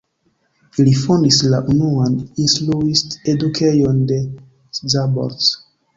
Ili 0.83 0.93
fondis 0.99 1.41
la 1.51 1.59
unuan 1.73 2.17
instruist-edukejon 2.45 4.03
en 4.17 4.29
Szabolcs. 4.81 5.53